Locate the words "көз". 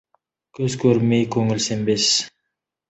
0.59-0.77